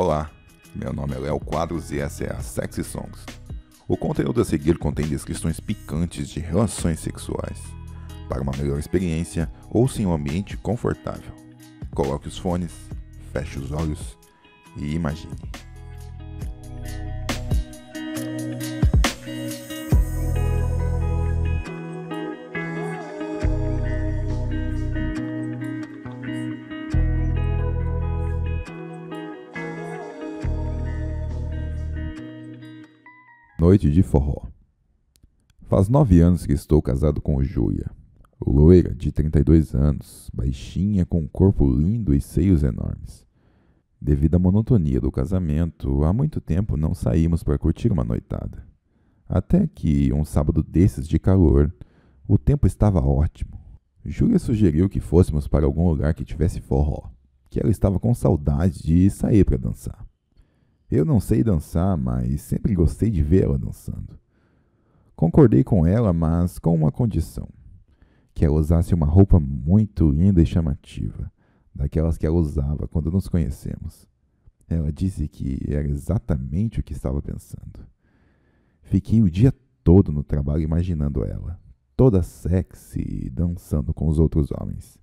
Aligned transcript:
Olá, 0.00 0.30
meu 0.76 0.92
nome 0.92 1.16
é 1.16 1.18
Léo 1.18 1.40
Quadros 1.40 1.90
e 1.90 1.98
essa 1.98 2.22
é 2.22 2.32
a 2.32 2.38
Sexy 2.38 2.84
Songs. 2.84 3.18
O 3.88 3.96
conteúdo 3.96 4.40
a 4.40 4.44
seguir 4.44 4.78
contém 4.78 5.08
descrições 5.08 5.58
picantes 5.58 6.28
de 6.28 6.38
relações 6.38 7.00
sexuais. 7.00 7.60
Para 8.28 8.40
uma 8.40 8.52
melhor 8.56 8.78
experiência, 8.78 9.50
ouça 9.68 10.00
em 10.00 10.06
um 10.06 10.12
ambiente 10.12 10.56
confortável. 10.56 11.34
Coloque 11.92 12.28
os 12.28 12.38
fones, 12.38 12.70
feche 13.32 13.58
os 13.58 13.72
olhos 13.72 14.16
e 14.76 14.94
imagine. 14.94 15.34
Noite 33.68 33.90
de 33.90 34.02
forró. 34.02 34.46
Faz 35.64 35.90
nove 35.90 36.22
anos 36.22 36.46
que 36.46 36.54
estou 36.54 36.80
casado 36.80 37.20
com 37.20 37.42
Júlia. 37.42 37.90
Loira, 38.40 38.94
de 38.94 39.12
32 39.12 39.74
anos, 39.74 40.30
baixinha, 40.32 41.04
com 41.04 41.20
um 41.20 41.28
corpo 41.28 41.70
lindo 41.70 42.14
e 42.14 42.20
seios 42.22 42.62
enormes. 42.62 43.26
Devido 44.00 44.36
à 44.36 44.38
monotonia 44.38 45.02
do 45.02 45.12
casamento, 45.12 46.02
há 46.02 46.14
muito 46.14 46.40
tempo 46.40 46.78
não 46.78 46.94
saímos 46.94 47.42
para 47.42 47.58
curtir 47.58 47.92
uma 47.92 48.04
noitada. 48.04 48.66
Até 49.28 49.66
que, 49.66 50.10
um 50.14 50.24
sábado 50.24 50.62
desses 50.62 51.06
de 51.06 51.18
calor, 51.18 51.70
o 52.26 52.38
tempo 52.38 52.66
estava 52.66 53.02
ótimo. 53.02 53.60
Júlia 54.02 54.38
sugeriu 54.38 54.88
que 54.88 54.98
fôssemos 54.98 55.46
para 55.46 55.66
algum 55.66 55.86
lugar 55.90 56.14
que 56.14 56.24
tivesse 56.24 56.62
forró, 56.62 57.10
que 57.50 57.60
ela 57.60 57.70
estava 57.70 58.00
com 58.00 58.14
saudade 58.14 58.82
de 58.82 59.10
sair 59.10 59.44
para 59.44 59.58
dançar. 59.58 60.07
Eu 60.90 61.04
não 61.04 61.20
sei 61.20 61.44
dançar, 61.44 61.96
mas 61.98 62.40
sempre 62.40 62.74
gostei 62.74 63.10
de 63.10 63.22
ver 63.22 63.44
ela 63.44 63.58
dançando. 63.58 64.18
Concordei 65.14 65.62
com 65.62 65.84
ela, 65.84 66.12
mas 66.12 66.58
com 66.58 66.74
uma 66.74 66.90
condição: 66.90 67.48
que 68.34 68.44
ela 68.44 68.58
usasse 68.58 68.94
uma 68.94 69.06
roupa 69.06 69.38
muito 69.38 70.10
linda 70.10 70.40
e 70.40 70.46
chamativa, 70.46 71.30
daquelas 71.74 72.16
que 72.16 72.26
ela 72.26 72.36
usava 72.36 72.88
quando 72.88 73.10
nos 73.10 73.28
conhecemos. 73.28 74.06
Ela 74.66 74.92
disse 74.92 75.28
que 75.28 75.58
era 75.68 75.86
exatamente 75.86 76.80
o 76.80 76.82
que 76.82 76.92
estava 76.92 77.20
pensando. 77.20 77.86
Fiquei 78.82 79.20
o 79.22 79.30
dia 79.30 79.52
todo 79.84 80.10
no 80.10 80.22
trabalho 80.22 80.62
imaginando 80.62 81.22
ela, 81.24 81.60
toda 81.94 82.22
sexy, 82.22 83.28
dançando 83.30 83.92
com 83.92 84.08
os 84.08 84.18
outros 84.18 84.50
homens. 84.52 84.98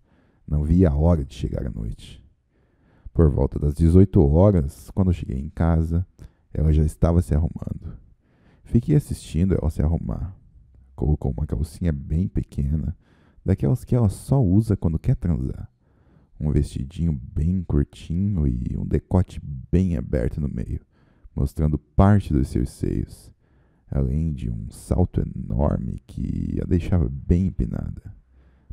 Não 0.48 0.64
via 0.64 0.90
a 0.90 0.96
hora 0.96 1.24
de 1.24 1.36
chegar 1.36 1.66
à 1.66 1.70
noite. 1.70 2.25
Por 3.16 3.30
volta 3.30 3.58
das 3.58 3.74
18 3.74 4.20
horas, 4.28 4.92
quando 4.92 5.14
cheguei 5.14 5.40
em 5.40 5.48
casa, 5.48 6.06
ela 6.54 6.74
já 6.74 6.84
estava 6.84 7.22
se 7.22 7.34
arrumando. 7.34 7.98
Fiquei 8.66 8.94
assistindo 8.94 9.56
ela 9.56 9.70
se 9.70 9.82
arrumar. 9.82 10.36
Colocou 10.98 11.32
uma 11.32 11.48
calcinha 11.48 11.94
bem 11.94 12.28
pequena, 12.28 12.94
daquelas 13.44 13.86
que 13.86 13.96
ela 13.96 14.10
só 14.10 14.44
usa 14.44 14.76
quando 14.76 15.00
quer 15.00 15.16
transar. 15.16 15.72
Um 16.38 16.52
vestidinho 16.52 17.14
bem 17.14 17.64
curtinho 17.64 18.46
e 18.46 18.76
um 18.78 18.86
decote 18.86 19.40
bem 19.72 19.96
aberto 19.96 20.42
no 20.42 20.50
meio, 20.50 20.82
mostrando 21.34 21.78
parte 21.78 22.34
dos 22.34 22.50
seus 22.50 22.70
seios, 22.70 23.32
além 23.90 24.34
de 24.34 24.50
um 24.50 24.70
salto 24.70 25.22
enorme 25.22 26.02
que 26.06 26.60
a 26.62 26.66
deixava 26.66 27.08
bem 27.08 27.46
empinada. 27.46 28.14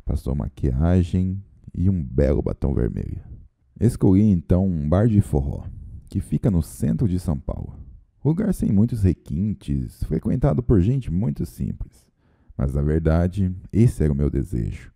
Passou 0.03 0.35
maquiagem 0.35 1.41
e 1.73 1.89
um 1.89 2.03
belo 2.03 2.41
batom 2.41 2.73
vermelho. 2.73 3.32
Escolhi 3.79 4.29
então 4.29 4.67
um 4.67 4.87
bar 4.87 5.07
de 5.07 5.19
forró, 5.19 5.65
que 6.07 6.21
fica 6.21 6.51
no 6.51 6.61
centro 6.61 7.07
de 7.07 7.19
São 7.19 7.37
Paulo. 7.37 7.75
Lugar 8.23 8.53
sem 8.53 8.71
muitos 8.71 9.03
requintes, 9.03 10.03
frequentado 10.03 10.61
por 10.61 10.79
gente 10.79 11.11
muito 11.11 11.45
simples. 11.45 12.07
Mas 12.55 12.73
na 12.73 12.81
verdade, 12.81 13.53
esse 13.71 14.03
era 14.03 14.13
o 14.13 14.15
meu 14.15 14.29
desejo: 14.29 14.91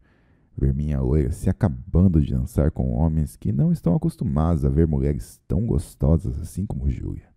ver 0.55 0.73
minha 0.73 1.01
loira 1.01 1.31
se 1.31 1.49
acabando 1.49 2.21
de 2.21 2.33
dançar 2.33 2.69
com 2.71 2.93
homens 2.93 3.35
que 3.35 3.51
não 3.51 3.71
estão 3.71 3.95
acostumados 3.95 4.63
a 4.63 4.69
ver 4.69 4.88
mulheres 4.88 5.41
tão 5.47 5.65
gostosas 5.65 6.39
assim 6.39 6.65
como 6.65 6.89
Júlia. 6.89 7.27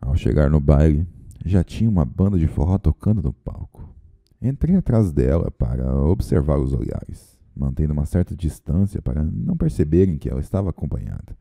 Ao 0.00 0.16
chegar 0.16 0.48
no 0.48 0.60
baile, 0.60 1.06
já 1.44 1.64
tinha 1.64 1.90
uma 1.90 2.04
banda 2.04 2.38
de 2.38 2.46
forró 2.46 2.78
tocando 2.78 3.20
no 3.20 3.32
palco. 3.32 3.92
Entrei 4.40 4.76
atrás 4.76 5.12
dela 5.12 5.50
para 5.50 5.94
observar 6.06 6.58
os 6.58 6.72
olhares 6.72 7.33
mantendo 7.54 7.92
uma 7.92 8.06
certa 8.06 8.34
distância 8.34 9.00
para 9.00 9.22
não 9.22 9.56
perceberem 9.56 10.18
que 10.18 10.28
ela 10.28 10.40
estava 10.40 10.70
acompanhada. 10.70 11.36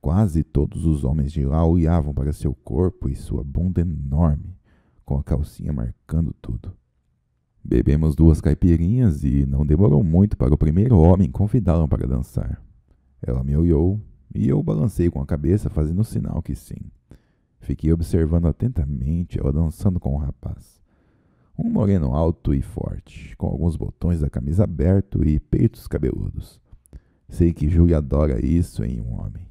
Quase 0.00 0.42
todos 0.42 0.84
os 0.86 1.04
homens 1.04 1.32
de 1.32 1.44
lá 1.44 1.66
olhavam 1.66 2.14
para 2.14 2.32
seu 2.32 2.54
corpo 2.54 3.08
e 3.08 3.16
sua 3.16 3.42
bunda 3.42 3.80
enorme, 3.80 4.56
com 5.04 5.18
a 5.18 5.24
calcinha 5.24 5.72
marcando 5.72 6.34
tudo. 6.40 6.72
Bebemos 7.62 8.14
duas 8.14 8.40
caipirinhas 8.40 9.24
e 9.24 9.44
não 9.44 9.66
demorou 9.66 10.04
muito 10.04 10.36
para 10.36 10.54
o 10.54 10.58
primeiro 10.58 10.98
homem 10.98 11.30
convidá-la 11.30 11.88
para 11.88 12.06
dançar. 12.06 12.62
Ela 13.20 13.42
me 13.42 13.56
olhou 13.56 14.00
e 14.32 14.48
eu 14.48 14.62
balancei 14.62 15.10
com 15.10 15.20
a 15.20 15.26
cabeça, 15.26 15.68
fazendo 15.68 16.04
sinal 16.04 16.40
que 16.42 16.54
sim. 16.54 16.90
Fiquei 17.58 17.92
observando 17.92 18.46
atentamente 18.46 19.40
ela 19.40 19.52
dançando 19.52 19.98
com 19.98 20.14
o 20.14 20.18
rapaz. 20.18 20.75
Um 21.58 21.70
moreno 21.70 22.14
alto 22.14 22.52
e 22.52 22.60
forte, 22.60 23.34
com 23.36 23.46
alguns 23.46 23.76
botões 23.76 24.20
da 24.20 24.28
camisa 24.28 24.64
abertos 24.64 25.22
e 25.26 25.40
peitos 25.40 25.88
cabeludos. 25.88 26.60
Sei 27.28 27.52
que 27.52 27.68
Júlia 27.68 27.98
adora 27.98 28.44
isso 28.44 28.84
em 28.84 29.00
um 29.00 29.20
homem. 29.20 29.46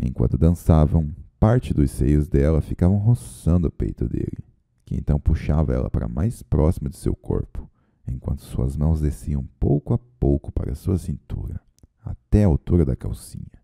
Enquanto 0.00 0.38
dançavam, 0.38 1.14
parte 1.40 1.74
dos 1.74 1.90
seios 1.90 2.28
dela 2.28 2.60
ficavam 2.60 2.98
roçando 2.98 3.66
o 3.66 3.70
peito 3.70 4.08
dele, 4.08 4.44
que 4.84 4.94
então 4.94 5.18
puxava 5.18 5.74
ela 5.74 5.90
para 5.90 6.08
mais 6.08 6.42
próximo 6.42 6.88
de 6.88 6.96
seu 6.96 7.16
corpo, 7.16 7.68
enquanto 8.06 8.42
suas 8.42 8.76
mãos 8.76 9.00
desciam 9.00 9.44
pouco 9.58 9.92
a 9.92 9.98
pouco 9.98 10.52
para 10.52 10.74
sua 10.74 10.98
cintura, 10.98 11.60
até 12.04 12.44
a 12.44 12.46
altura 12.46 12.84
da 12.84 12.94
calcinha. 12.94 13.60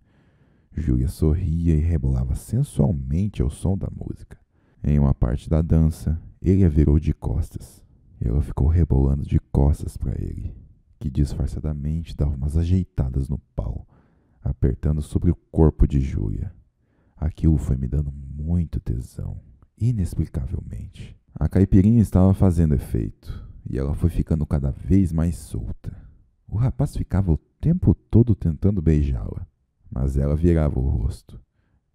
Júlia 0.73 1.09
sorria 1.09 1.75
e 1.75 1.81
rebolava 1.81 2.35
sensualmente 2.35 3.43
ao 3.43 3.51
som 3.51 3.77
da 3.77 3.89
música. 3.91 4.39
Em 4.83 4.99
uma 4.99 5.15
parte 5.15 5.49
da 5.49 5.61
dança, 5.61 6.21
ele 6.41 6.65
a 6.65 6.69
virou 6.69 6.99
de 6.99 7.13
costas 7.13 7.83
ela 8.21 8.43
ficou 8.43 8.67
rebolando 8.67 9.25
de 9.25 9.39
costas 9.39 9.97
para 9.97 10.13
ele, 10.21 10.55
que 10.99 11.11
disfarçadamente 11.11 12.17
dava 12.17 12.35
umas 12.35 12.57
ajeitadas 12.57 13.29
no 13.29 13.39
pau, 13.55 13.87
apertando 14.43 15.01
sobre 15.01 15.31
o 15.31 15.37
corpo 15.37 15.87
de 15.87 16.01
Júlia. 16.01 16.53
Aquilo 17.17 17.57
foi 17.57 17.77
me 17.77 17.87
dando 17.87 18.13
muito 18.13 18.81
tesão, 18.81 19.41
inexplicavelmente. 19.77 21.17
A 21.35 21.49
caipirinha 21.49 22.03
estava 22.03 22.35
fazendo 22.35 22.75
efeito 22.75 23.47
e 23.69 23.79
ela 23.79 23.95
foi 23.95 24.11
ficando 24.11 24.45
cada 24.45 24.71
vez 24.71 25.13
mais 25.13 25.37
solta. 25.37 25.97
O 26.49 26.57
rapaz 26.57 26.97
ficava 26.97 27.31
o 27.31 27.39
tempo 27.61 27.95
todo 27.95 28.35
tentando 28.35 28.83
beijá-la, 28.83 29.47
mas 29.91 30.17
ela 30.17 30.35
virava 30.35 30.79
o 30.79 30.89
rosto. 30.89 31.41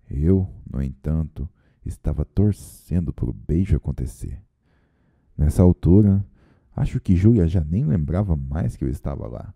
Eu, 0.10 0.48
no 0.72 0.82
entanto, 0.82 1.50
estava 1.86 2.26
torcendo 2.26 3.14
para 3.14 3.30
o 3.30 3.34
beijo 3.34 3.76
acontecer. 3.76 4.42
Nessa 5.38 5.62
altura, 5.62 6.26
acho 6.76 7.00
que 7.00 7.16
Júlia 7.16 7.48
já 7.48 7.64
nem 7.64 7.86
lembrava 7.86 8.36
mais 8.36 8.76
que 8.76 8.84
eu 8.84 8.90
estava 8.90 9.28
lá. 9.28 9.54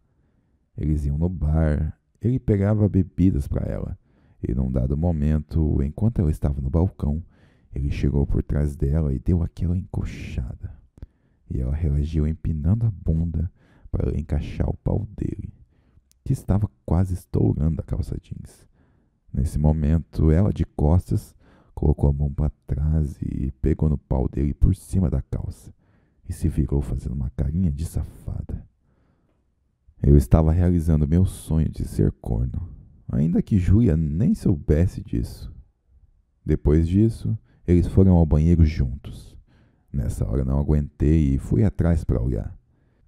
Eles 0.78 1.06
iam 1.06 1.18
no 1.18 1.30
bar, 1.30 1.98
ele 2.22 2.40
pegava 2.40 2.88
bebidas 2.90 3.48
para 3.48 3.66
ela, 3.66 3.98
e 4.48 4.54
num 4.54 4.72
dado 4.72 4.98
momento, 4.98 5.82
enquanto 5.82 6.20
ela 6.20 6.32
estava 6.32 6.62
no 6.62 6.70
balcão, 6.70 7.24
ele 7.74 7.90
chegou 7.90 8.26
por 8.26 8.44
trás 8.44 8.76
dela 8.76 9.14
e 9.14 9.20
deu 9.20 9.42
aquela 9.44 9.78
encoxada. 9.78 10.76
E 11.50 11.60
ela 11.60 11.74
reagiu 11.74 12.28
empinando 12.28 12.86
a 12.86 12.92
bunda 12.92 13.52
para 13.92 14.18
encaixar 14.18 14.70
o 14.70 14.78
pau 14.78 15.08
dele, 15.16 15.54
que 16.24 16.34
estava 16.34 16.70
quase 16.86 17.14
estourando 17.14 17.82
a 17.82 17.84
calça 17.84 18.18
jeans. 18.22 18.68
Nesse 19.32 19.58
momento, 19.58 20.32
ela 20.32 20.52
de 20.52 20.66
costas 20.66 21.36
colocou 21.78 22.10
a 22.10 22.14
mão 22.14 22.34
para 22.34 22.50
trás 22.66 23.22
e 23.22 23.52
pegou 23.62 23.88
no 23.88 24.00
pau 24.00 24.28
dele 24.28 24.52
por 24.52 24.76
cima 24.76 25.12
da 25.12 25.22
calça 25.22 25.72
e 26.28 26.34
se 26.34 26.50
virou 26.50 26.82
fazendo 26.82 27.14
uma 27.14 27.30
carinha 27.30 27.70
de 27.70 27.86
safada. 27.86 28.68
Eu 30.02 30.18
estava 30.18 30.52
realizando 30.52 31.08
meu 31.08 31.24
sonho 31.24 31.70
de 31.70 31.88
ser 31.88 32.12
corno, 32.14 32.68
ainda 33.08 33.44
que 33.44 33.60
Júlia 33.60 33.96
nem 33.96 34.34
soubesse 34.34 35.04
disso. 35.04 35.54
Depois 36.44 36.88
disso, 36.88 37.38
eles 37.68 37.86
foram 37.86 38.14
ao 38.14 38.26
banheiro 38.26 38.66
juntos. 38.66 39.38
Nessa 39.94 40.28
hora 40.28 40.44
não 40.44 40.58
aguentei 40.58 41.36
e 41.36 41.38
fui 41.38 41.64
atrás 41.64 42.04
para 42.04 42.20
olhar. 42.20 42.58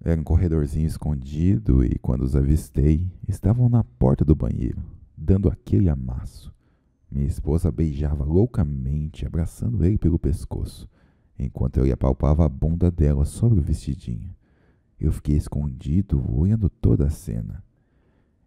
Era 0.00 0.20
um 0.20 0.24
corredorzinho 0.24 0.86
escondido 0.86 1.84
e 1.84 1.98
quando 1.98 2.22
os 2.22 2.36
avistei, 2.36 3.10
estavam 3.26 3.68
na 3.68 3.82
porta 3.82 4.24
do 4.24 4.36
banheiro, 4.36 4.80
dando 5.16 5.48
aquele 5.48 5.88
amasso. 5.88 6.54
Minha 7.10 7.26
esposa 7.26 7.72
beijava 7.72 8.24
loucamente, 8.24 9.26
abraçando 9.26 9.84
ele 9.84 9.98
pelo 9.98 10.18
pescoço, 10.18 10.88
enquanto 11.36 11.78
eu 11.78 11.84
lhe 11.84 11.92
apalpava 11.92 12.44
a 12.44 12.48
bunda 12.48 12.88
dela 12.88 13.24
sobre 13.24 13.58
o 13.58 13.62
vestidinho. 13.62 14.32
Eu 14.98 15.10
fiquei 15.10 15.36
escondido, 15.36 16.24
olhando 16.32 16.70
toda 16.70 17.06
a 17.06 17.10
cena. 17.10 17.64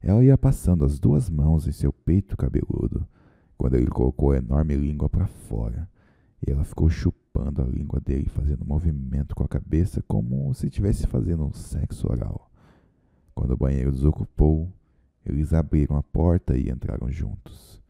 Ela 0.01 0.23
ia 0.23 0.37
passando 0.37 0.85
as 0.85 0.97
duas 0.97 1.29
mãos 1.29 1.67
em 1.67 1.73
seu 1.73 1.91
peito 1.91 2.37
cabeludo, 2.37 3.05
quando 3.57 3.75
ele 3.75 3.87
colocou 3.87 4.31
a 4.31 4.37
enorme 4.37 4.75
língua 4.75 5.09
para 5.09 5.27
fora. 5.27 5.89
E 6.45 6.51
ela 6.51 6.63
ficou 6.63 6.89
chupando 6.89 7.61
a 7.61 7.65
língua 7.65 7.99
dele, 7.99 8.29
fazendo 8.29 8.65
movimento 8.65 9.35
com 9.35 9.43
a 9.43 9.47
cabeça 9.47 10.01
como 10.07 10.53
se 10.53 10.67
estivesse 10.67 11.05
fazendo 11.07 11.43
um 11.43 11.51
sexo 11.51 12.09
oral. 12.09 12.49
Quando 13.35 13.51
o 13.51 13.57
banheiro 13.57 13.91
desocupou, 13.91 14.71
eles 15.25 15.53
abriram 15.53 15.97
a 15.97 16.03
porta 16.03 16.55
e 16.55 16.69
entraram 16.69 17.11
juntos. 17.11 17.82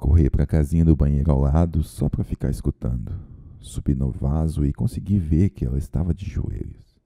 Corri 0.00 0.30
para 0.30 0.44
a 0.44 0.46
casinha 0.46 0.82
do 0.82 0.96
banheiro 0.96 1.30
ao 1.30 1.38
lado 1.38 1.82
só 1.82 2.08
para 2.08 2.24
ficar 2.24 2.48
escutando. 2.48 3.20
Subi 3.58 3.94
no 3.94 4.10
vaso 4.10 4.64
e 4.64 4.72
consegui 4.72 5.18
ver 5.18 5.50
que 5.50 5.62
ela 5.62 5.76
estava 5.76 6.14
de 6.14 6.24
joelhos, 6.24 6.98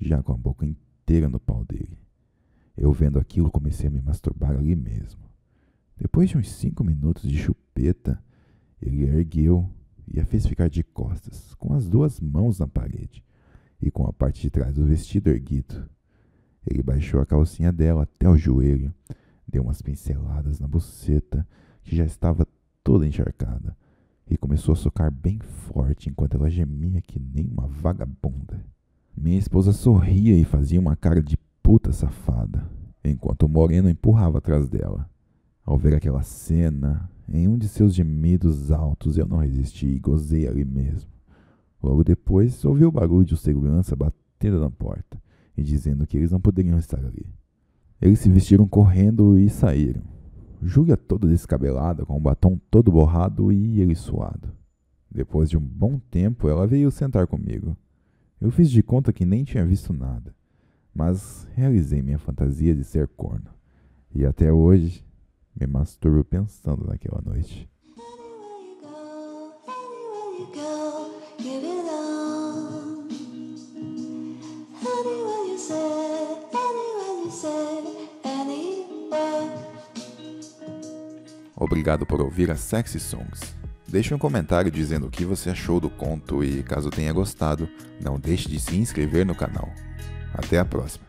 já 0.00 0.22
com 0.22 0.32
a 0.32 0.36
boca 0.36 0.64
inteira 0.64 1.28
no 1.28 1.38
pau 1.38 1.62
dele. 1.62 1.98
Eu 2.74 2.90
vendo 2.90 3.18
aquilo 3.18 3.50
comecei 3.50 3.88
a 3.88 3.90
me 3.90 4.00
masturbar 4.00 4.52
ali 4.52 4.74
mesmo. 4.74 5.20
Depois 5.94 6.30
de 6.30 6.38
uns 6.38 6.50
cinco 6.50 6.82
minutos 6.82 7.28
de 7.28 7.36
chupeta, 7.36 8.18
ele 8.80 9.02
ergueu 9.02 9.68
e 10.08 10.18
a 10.18 10.24
fez 10.24 10.46
ficar 10.46 10.70
de 10.70 10.82
costas, 10.82 11.52
com 11.56 11.74
as 11.74 11.86
duas 11.86 12.18
mãos 12.18 12.58
na 12.58 12.66
parede 12.66 13.22
e 13.78 13.90
com 13.90 14.06
a 14.06 14.12
parte 14.12 14.40
de 14.40 14.48
trás 14.48 14.74
do 14.74 14.86
vestido 14.86 15.28
erguido. 15.28 15.86
Ele 16.66 16.82
baixou 16.82 17.20
a 17.20 17.26
calcinha 17.26 17.70
dela 17.70 18.04
até 18.04 18.26
o 18.26 18.38
joelho, 18.38 18.90
deu 19.46 19.64
umas 19.64 19.82
pinceladas 19.82 20.58
na 20.58 20.66
buceta, 20.66 21.46
que 21.82 21.96
já 21.96 22.04
estava 22.04 22.46
toda 22.82 23.06
encharcada, 23.06 23.76
e 24.28 24.36
começou 24.36 24.72
a 24.72 24.76
socar 24.76 25.10
bem 25.10 25.38
forte 25.38 26.08
enquanto 26.08 26.36
ela 26.36 26.48
gemia 26.48 27.00
que 27.00 27.18
nem 27.18 27.48
uma 27.48 27.66
vagabunda. 27.66 28.64
Minha 29.16 29.38
esposa 29.38 29.72
sorria 29.72 30.36
e 30.38 30.44
fazia 30.44 30.80
uma 30.80 30.96
cara 30.96 31.22
de 31.22 31.36
puta 31.62 31.92
safada, 31.92 32.66
enquanto 33.04 33.44
o 33.44 33.48
moreno 33.48 33.90
empurrava 33.90 34.38
atrás 34.38 34.68
dela. 34.68 35.08
Ao 35.64 35.76
ver 35.76 35.94
aquela 35.94 36.22
cena, 36.22 37.10
em 37.28 37.46
um 37.46 37.56
de 37.56 37.68
seus 37.68 37.94
gemidos 37.94 38.72
altos 38.72 39.16
eu 39.16 39.26
não 39.26 39.38
resisti 39.38 39.86
e 39.86 39.98
gozei 39.98 40.48
ali 40.48 40.64
mesmo. 40.64 41.10
Logo 41.82 42.02
depois, 42.04 42.64
ouvi 42.64 42.84
o 42.84 42.92
barulho 42.92 43.24
de 43.24 43.34
um 43.34 43.36
segurança 43.36 43.96
batendo 43.96 44.60
na 44.60 44.70
porta 44.70 45.20
e 45.56 45.62
dizendo 45.62 46.06
que 46.06 46.16
eles 46.16 46.30
não 46.30 46.40
poderiam 46.40 46.78
estar 46.78 47.04
ali. 47.04 47.26
Eles 48.00 48.18
se 48.18 48.30
vestiram 48.30 48.66
correndo 48.66 49.38
e 49.38 49.48
saíram. 49.48 50.11
Júlia 50.62 50.96
toda 50.96 51.26
descabelada, 51.26 52.06
com 52.06 52.16
o 52.16 52.20
batom 52.20 52.56
todo 52.70 52.92
borrado 52.92 53.50
e 53.50 53.80
ele 53.80 53.96
suado. 53.96 54.52
Depois 55.10 55.50
de 55.50 55.56
um 55.56 55.60
bom 55.60 55.98
tempo, 55.98 56.48
ela 56.48 56.66
veio 56.66 56.90
sentar 56.90 57.26
comigo. 57.26 57.76
Eu 58.40 58.50
fiz 58.50 58.70
de 58.70 58.82
conta 58.82 59.12
que 59.12 59.26
nem 59.26 59.42
tinha 59.42 59.66
visto 59.66 59.92
nada, 59.92 60.34
mas 60.94 61.46
realizei 61.54 62.00
minha 62.00 62.18
fantasia 62.18 62.74
de 62.74 62.84
ser 62.84 63.08
corno. 63.08 63.50
E 64.14 64.24
até 64.24 64.52
hoje 64.52 65.04
me 65.58 65.66
masturbo 65.66 66.24
pensando 66.24 66.86
naquela 66.86 67.20
noite. 67.20 67.68
Obrigado 81.62 82.04
por 82.04 82.20
ouvir 82.20 82.50
a 82.50 82.56
Sexy 82.56 82.98
Songs. 82.98 83.54
Deixe 83.86 84.12
um 84.12 84.18
comentário 84.18 84.68
dizendo 84.68 85.06
o 85.06 85.10
que 85.10 85.24
você 85.24 85.50
achou 85.50 85.78
do 85.78 85.88
conto 85.88 86.42
e, 86.42 86.60
caso 86.64 86.90
tenha 86.90 87.12
gostado, 87.12 87.68
não 88.02 88.18
deixe 88.18 88.48
de 88.48 88.58
se 88.58 88.74
inscrever 88.74 89.24
no 89.24 89.32
canal. 89.32 89.72
Até 90.34 90.58
a 90.58 90.64
próxima! 90.64 91.04